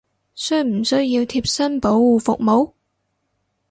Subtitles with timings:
[0.33, 2.73] 需唔需要貼身保護服務！？